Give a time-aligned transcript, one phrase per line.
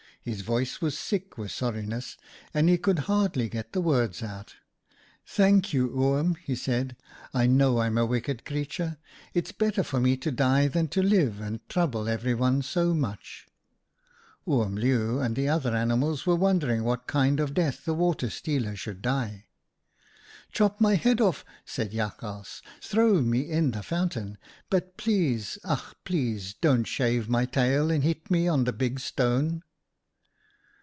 [0.23, 2.15] His voice was thick with sorriness,
[2.53, 4.51] and he could hardly get the words out.
[4.89, 6.95] M< Thank you, Oom,' he said.
[7.33, 8.99] 'I know I'm a wicked creature.
[9.33, 13.47] It's better for me to die than to live and trouble everyone so much.'"
[14.47, 17.53] Oom Leeuw and the other animals were 106 OUTA KAREL'S STORIES wondering what kind of
[17.55, 19.45] death the Water stealer should die.
[20.49, 24.37] "■ Chop my head off,' said Jakhals;* throw me in the fountain,
[24.69, 25.95] but please, ach!
[26.05, 29.63] please don't shave my tail and hit me on the big stone.'